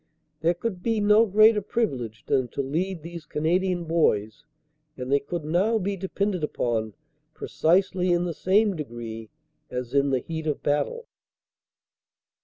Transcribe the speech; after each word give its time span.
There 0.39 0.55
could 0.55 0.81
be 0.81 0.99
no 0.99 1.27
greater 1.27 1.61
privilege 1.61 2.23
than 2.25 2.47
to 2.57 2.63
lead 2.63 3.03
these 3.03 3.27
Canadian 3.27 3.83
boys, 3.83 4.43
and 4.97 5.11
they 5.11 5.19
could 5.19 5.45
now 5.45 5.77
be 5.77 5.95
depended 5.95 6.43
upon 6.43 6.95
precisely 7.35 8.11
in 8.11 8.25
the 8.25 8.33
same 8.33 8.75
degree 8.75 9.29
as 9.69 9.93
in 9.93 10.09
the 10.09 10.17
heat 10.17 10.47
of 10.47 10.63
battle. 10.63 11.05